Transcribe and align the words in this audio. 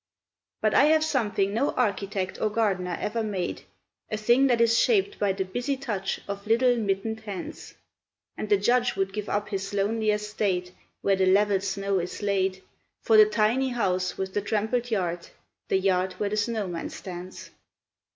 But 0.61 0.73
I 0.73 0.85
have 0.85 1.03
something 1.03 1.53
no 1.53 1.73
architect 1.73 2.41
or 2.41 2.49
gardener 2.49 2.97
ever 2.99 3.21
made, 3.21 3.61
A 4.09 4.17
thing 4.17 4.47
that 4.47 4.59
is 4.59 4.75
shaped 4.75 5.19
by 5.19 5.31
the 5.31 5.45
busy 5.45 5.77
touch 5.77 6.19
of 6.27 6.47
little 6.47 6.75
mittened 6.75 7.19
hands: 7.19 7.75
And 8.35 8.49
the 8.49 8.57
Judge 8.57 8.95
would 8.95 9.13
give 9.13 9.29
up 9.29 9.49
his 9.49 9.75
lonely 9.75 10.09
estate, 10.09 10.71
where 11.03 11.15
the 11.15 11.27
level 11.27 11.61
snow 11.61 11.99
is 11.99 12.23
laid 12.23 12.63
For 13.03 13.15
the 13.15 13.27
tiny 13.27 13.69
house 13.69 14.17
with 14.17 14.33
the 14.33 14.41
trampled 14.41 14.89
yard, 14.89 15.27
the 15.67 15.77
yard 15.77 16.13
where 16.13 16.29
the 16.31 16.35
snowman 16.37 16.89
stands. 16.89 17.51